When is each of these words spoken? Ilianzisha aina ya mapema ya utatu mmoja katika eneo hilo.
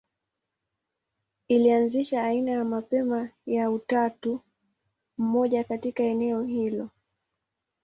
Ilianzisha 1.47 2.23
aina 2.23 2.51
ya 2.51 2.63
mapema 2.65 3.29
ya 3.45 3.71
utatu 3.71 4.41
mmoja 5.17 5.63
katika 5.63 6.03
eneo 6.03 6.43
hilo. 6.43 6.89